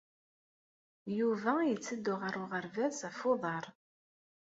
Yuba 1.17 1.53
yetteddu 1.69 2.13
ɣer 2.21 2.35
uɣerbaz 2.43 2.97
ɣef 3.07 3.19
uḍar. 3.31 3.65